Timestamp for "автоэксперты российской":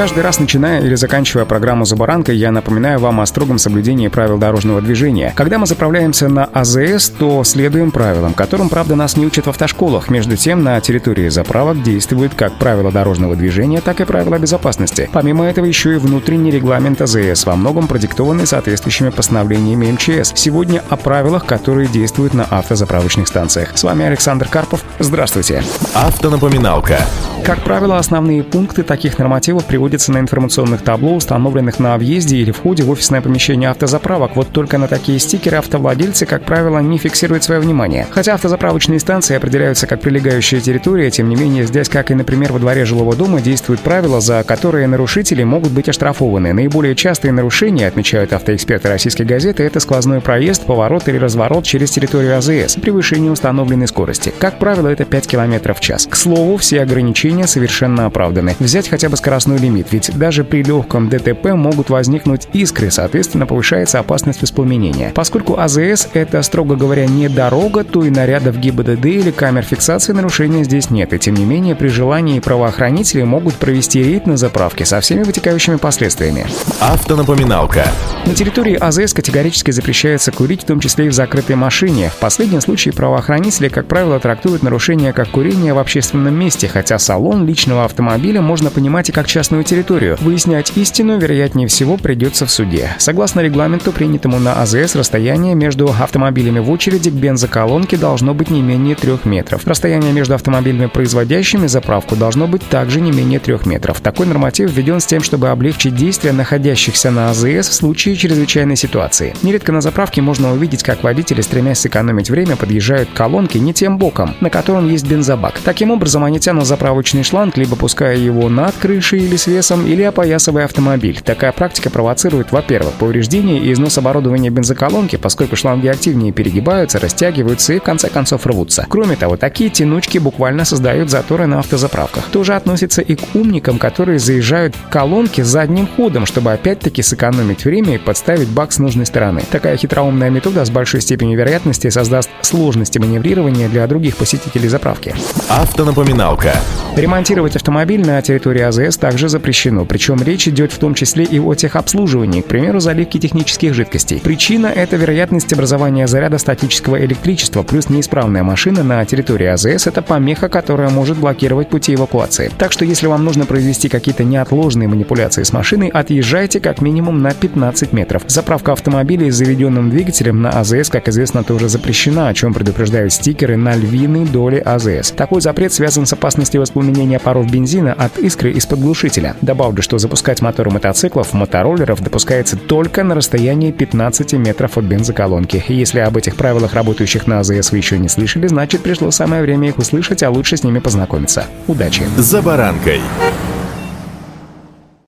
48.32-49.24